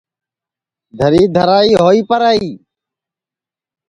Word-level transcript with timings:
دَھری 0.97 1.23
دَھرائی 1.35 1.71
ہوئی 1.81 2.01
پرائی 2.09 2.49